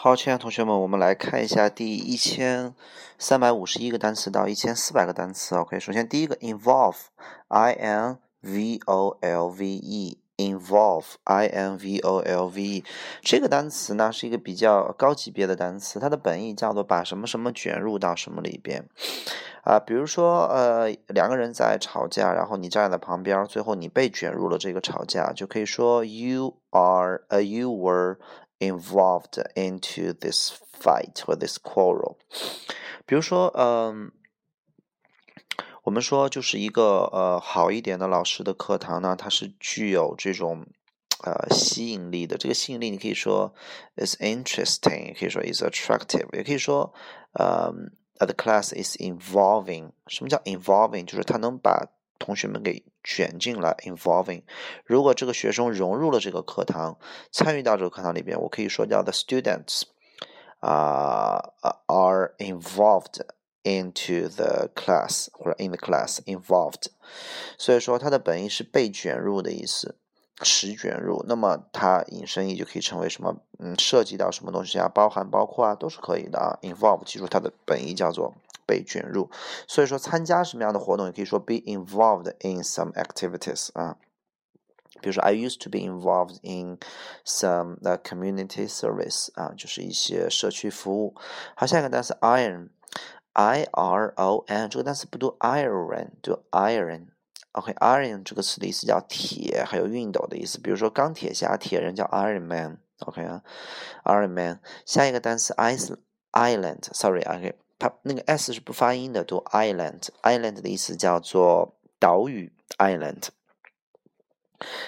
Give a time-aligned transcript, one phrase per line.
[0.00, 2.72] 好，亲爱的同学们，我们来看一下第一千
[3.18, 5.56] 三百五十一个单词到一千四百个单词。
[5.56, 12.84] OK，首先第一个 involve，i n v o l v e，involve，i n v o l v e，
[13.22, 18.88] 这个单词呢是一个比较高级别的单词，它的本意叫做把什么什么卷入到什么里边。
[19.64, 28.18] 啊，比如说呃两个人在吵架，然后你站在旁边，最后你被卷入了这个吵架，就可以说 you are，呃 you were。
[28.59, 32.17] involved into this fight or this quarrel。
[33.05, 34.11] 比如说，嗯，
[35.83, 40.65] 我们说就是一个呃好一点的老师的课堂呢，它是具有这种
[41.23, 42.37] 呃吸引力的。
[42.37, 43.53] 这个吸引力你可以说
[43.97, 46.93] is interesting，也可以说 is attractive，也可以说
[47.33, 47.73] 呃
[48.19, 49.91] the class is involving。
[50.07, 51.05] 什么叫 involving？
[51.05, 54.42] 就是它能把 同学们给卷进来，involving。
[54.84, 56.98] 如果这个学生融入了这个课堂，
[57.30, 59.82] 参与到这个课堂里边，我可以说叫 the students
[60.60, 61.52] 啊、
[61.86, 63.20] are involved
[63.62, 66.86] into the class 或者 in the class involved。
[67.56, 69.96] 所以说它的本意是被卷入的意思，
[70.42, 71.24] 使卷入。
[71.28, 73.36] 那么它引申义就可以成为什么？
[73.60, 74.88] 嗯，涉及到什么东西啊？
[74.88, 76.58] 包含、包括啊，都是可以的啊。
[76.62, 78.34] involve，记住它的本意叫做。
[78.67, 79.29] 被卷入，
[79.67, 83.97] 所以说参加什么样的活动，也可以说 be involved in some activities 啊。
[85.01, 86.77] 比如说，I used to be involved in
[87.25, 91.15] some the community service 啊，就是一些社区服务。
[91.55, 100.59] 好，下一个单词 iron，I R O N 这个单词不读 iron，读 iron。OK，iron 这个词的意思叫铁，还有熨斗的意思。
[100.59, 103.43] 比如说钢铁侠、铁人叫 Iron Man。OK 啊，
[104.05, 104.61] Iron Man。
[104.85, 107.55] 下一个单词 island，Sorry，OK。
[107.78, 113.28] 它那个 s 是不发音的，读 island，island 的意思叫做岛屿，island。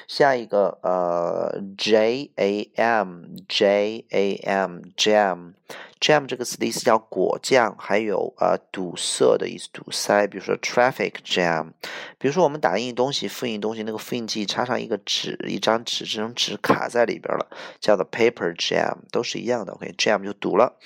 [0.08, 5.54] 下一个呃，j a m，j a m，jam。
[6.00, 10.26] Jam 这个词的意思叫果酱，还有呃堵塞的意思，堵塞。
[10.26, 11.72] 比如说 traffic jam，
[12.18, 17.46] 比如说我们打印东西、复印东西，那个复印机插上一个纸，一张纸，这张纸卡在里边了，
[17.80, 19.74] 叫做 paper jam，都是一样的。
[19.74, 20.78] OK，jam 就堵了。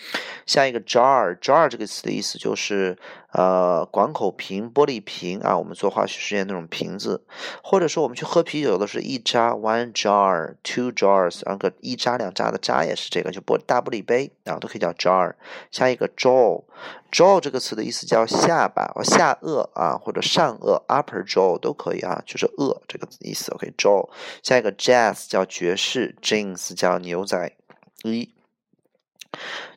[0.47, 2.99] 下一个 jar，jar 这个词的意思就是
[3.33, 7.25] 呃广口瓶、玻璃瓶啊，我们做化学实验那种瓶子，
[7.63, 14.93] 或者说我们去喝啤酒的是一扎 one jar，two jars，那个一扎两扎的扎也是这个，就玻大玻璃杯啊，都可以叫。
[15.05, 15.35] jar，
[15.71, 23.53] 下一个 jaw，jaw 这个词的意思叫下巴下颚啊，或者上颚 upper jaw 都可以啊，就是颚这个意思。
[23.53, 24.09] OK，jaw，
[24.43, 27.57] 下一个 jazz 叫爵士，jeans 叫牛仔
[28.05, 28.33] 衣，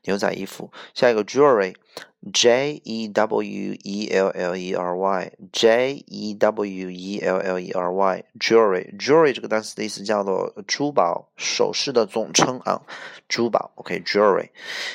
[0.04, 0.72] 牛仔衣服。
[0.94, 1.76] 下一个 jewelry。
[2.34, 7.72] J E W E L L E R Y J E W E L L E
[7.72, 12.81] R Y jewelry jewelry 这个单词的意思叫做珠宝首饰的总称啊，
[13.30, 14.50] 珠宝 OK jewelry。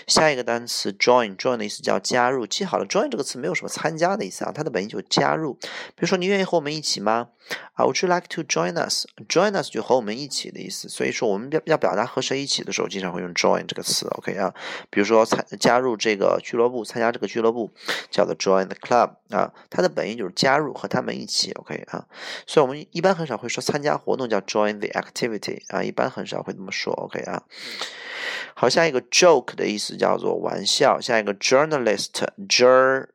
[0.06, 5.54] 下一个单词 join join 的意思叫加入，记好了 join 这个词没有什么参加的意思啊，它的本意就是加入。
[5.54, 7.28] 比如说你愿意和我们一起吗？
[7.74, 9.06] 啊，Would you like to join us?
[9.28, 10.88] Join us 就和我们一起的意思。
[10.88, 14.54] 所以说我们要要表达和谁一起的时候，经常会用 join 这个词 OK 啊。
[14.90, 17.70] 比如说参加入这个俱乐部，参加这个俱乐部
[18.10, 22.06] 叫做 join the club 啊，它的本意就是加入和他们一起，OK 啊，
[22.46, 27.44] 所以我们一般很少会说参加活动叫 join the activity 啊，一般很少会这么说，OK 啊。
[28.52, 33.06] 好，下一个 joke 的意思叫做玩笑，下一个 journalist，jour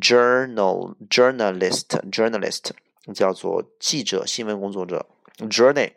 [0.00, 2.70] journal journalist journalist
[3.12, 5.04] 叫做记者、新闻工作者
[5.50, 5.92] ，journey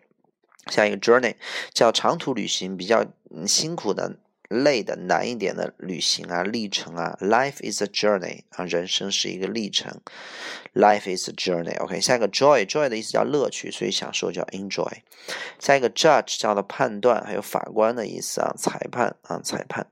[0.68, 1.36] 下一个 journey
[1.74, 3.06] 叫长途旅行，比较
[3.48, 4.18] 辛苦的。
[4.54, 10.00] 累的难一点的旅行啊，历程啊，Life is a journey 啊，人生是一个历程。
[10.74, 11.78] Life is a journey。
[11.80, 14.92] OK，下一个 joy，joy 的意思叫乐趣，所以享受叫 enjoy。
[15.60, 19.88] 下一个 judge 叫做判断，还有法官的意思啊，裁判啊，裁判。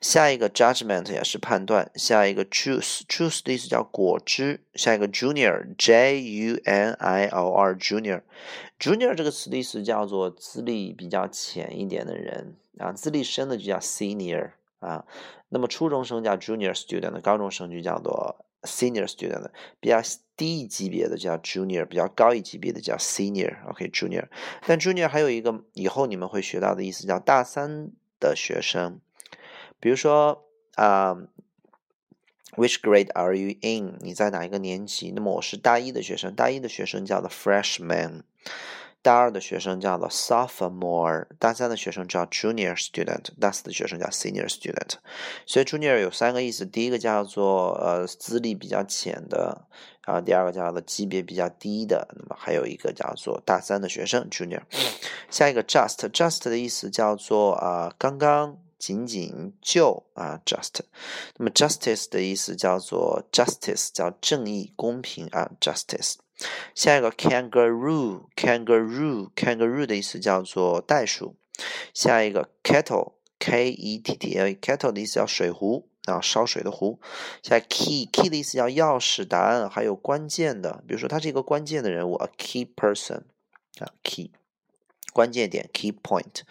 [0.00, 1.90] 下一个 judgment 也是判断。
[1.94, 4.60] 下一个 juice，juice 的意思叫果汁。
[4.78, 12.54] 下一个 junior，J U N I O R，junior，junior 这个词的意思叫做资历比较浅一点的人。
[12.78, 15.04] 啊，资历深的就叫 senior 啊，
[15.48, 20.00] 那么初中生叫 junior student，高中生就叫做 senior student，比较
[20.36, 24.28] 低一级别的叫 junior，比较高一级别的叫 senior，OK，junior。
[24.64, 27.90] 但 junior 还有一个以后你们会学到的意思叫大三
[28.20, 29.00] 的学生，
[29.80, 30.44] 比如说
[30.76, 31.16] 啊
[32.58, 33.96] ，which grade are you in？
[34.00, 35.12] 你在哪一个年级？
[35.14, 38.22] 那么我是大一的学生，大一的学生叫做 freshman。
[39.00, 44.94] 大二的学生叫做 sophomore，大三的学生叫 junior student，大四的学生叫 senior student。
[45.46, 49.66] 所以 junior 有三个意思，第一个叫做呃资历比较浅的，
[50.04, 54.62] 然后第二个叫做级别比较低的，那么还有一个叫做大三的学生 junior。
[55.30, 60.80] 下一个 just，just 的意思叫做啊刚刚仅仅就啊，just。
[61.36, 66.14] 那么 justice 的意思叫做 justice，叫正义、公平啊，justice。
[66.74, 71.34] 下一个 kangaroo，kangaroo，kangaroo 的意思叫做袋鼠。
[71.92, 77.00] 下一个 kettle，k e t t l，kettle 的意思叫水壶啊，烧水的壶。
[77.42, 83.22] 下 key，key 的意思叫钥匙、答案，还有关键的，比如说他是一个关键的人物，a key person
[83.80, 84.30] 啊，key。
[85.18, 86.42] 关键点 key point，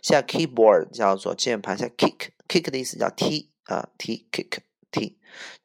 [0.00, 4.60] 下 keyboard 叫做键盘，下 kick，kick 的意思叫踢啊，踢 kick
[4.90, 5.18] 踢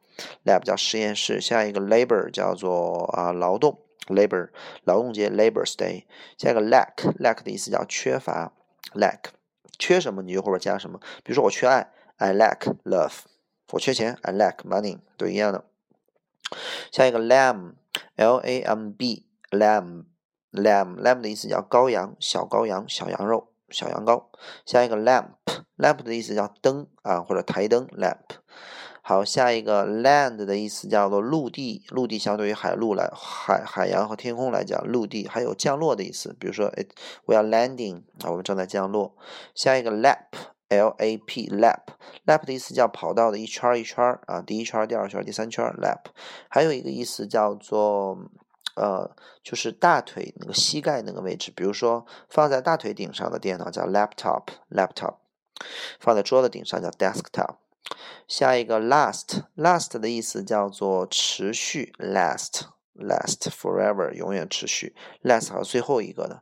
[0.45, 4.49] Lab 叫实验室，下一个 labor 叫做啊劳动，labor
[4.83, 6.05] 劳动节 Labor's Day，
[6.37, 8.53] 下一个 lack，lack 的意思叫缺乏
[8.93, 9.19] ，lack
[9.79, 13.13] 缺什么你就后边加什么，比如说我缺爱，I lack love，
[13.71, 15.65] 我缺钱，I lack money，都一样的。
[16.91, 24.25] 下一个 lamb，L A M B，lamb，lamb，lamb 的意思叫羔羊，小羔羊，小羊肉，小羊羔。
[24.65, 28.19] 下一个 lamp，lamp 的意思叫灯啊或者台灯，lamp。
[29.05, 36.71] 好，下一个 land 的意思叫做陆地，陆地相对于海陆来海海洋和天空来讲，陆地还有降落的意思，比如说
[37.25, 39.13] ，we are landing 啊，我们正在降落。
[39.53, 46.05] 下一个 lap，l a p lap，lap 的意思叫跑道的一圈一圈啊，第一圈、第二圈、第三圈 lap。
[46.47, 48.17] 还有一个意思叫做
[48.77, 49.13] 呃，
[49.43, 55.15] 就是大腿那个膝盖那个位置，比如说放在大腿顶上的电脑叫 laptop，laptop，
[55.99, 57.55] 放在桌子顶上叫 desktop。
[58.27, 66.41] 下一个 last，last 的意思叫做持续，last，last forever，永远持续，last 好最后一个的。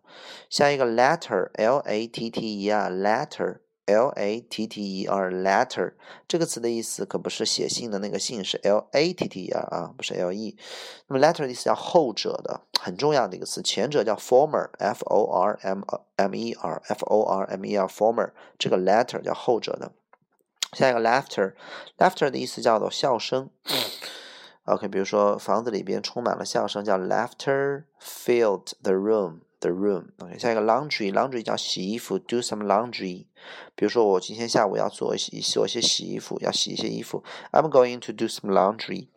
[0.49, 5.93] 下一个 letter，l a t t e r，letter，l a t t e r，letter
[6.27, 10.55] 这个词的意思可不是写信的那个信，是 l a t t e r 啊，不是 l e。
[11.07, 15.81] 那么 letter 的意思叫后者的，很重要的一个词，前者叫 former，f o r m
[16.15, 19.91] m e r，f o r m e r，former，这个 letter 叫后者的。
[20.77, 23.50] 下一个 laughter，laughter 的意思叫做笑声。
[24.65, 29.39] OK，比如说房子里边充满了笑声，叫 laughter filled the room。
[29.62, 30.07] the room。
[30.19, 33.27] OK，下一个 laundry，laundry 叫洗衣服，do some laundry。
[33.75, 37.24] 比如说我今天下午要做一些做一些洗衣服，要洗一些衣服。
[37.51, 39.07] I'm going to do some laundry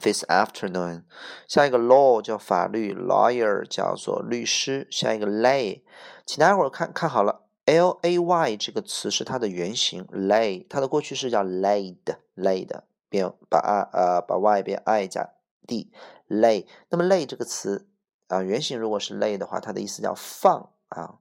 [0.00, 1.02] this afternoon。
[1.46, 4.88] 下一个 law 叫法律，lawyer 叫做律师。
[4.90, 5.82] 下一个 lay，
[6.24, 7.45] 请大家伙看看好了。
[7.66, 15.30] L A Y 这个词是它的原型，lay，它的过去式叫 laid，laid，变把 i 呃把 y 变 i 加
[15.66, 16.64] d，lay。
[16.88, 17.88] 那么 lay 这个词
[18.28, 21.18] 啊，原型如果是 lay 的话，它的意思叫放啊，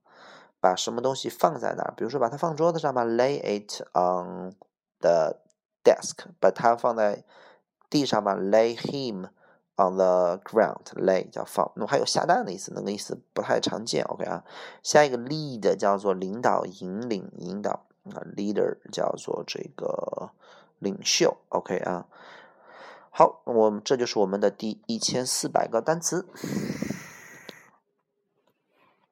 [0.60, 4.54] 把什么东西放在那儿，比如说把它放桌子上吧，lay it on
[5.00, 5.38] the
[5.84, 7.26] desk，把它放在
[7.90, 9.30] 地上吧，lay him。
[9.78, 14.06] On the ground lay 叫放，那么还有下蛋的意思，那个意思不太常见。
[14.06, 14.46] OK 啊，
[14.82, 20.30] 下一个 lead 叫做领导、引领、引导啊，leader 叫做这个
[20.80, 21.36] 领袖。
[21.50, 22.06] OK 啊，
[23.10, 26.26] 好，我们这就是我们的第一千四百个单词。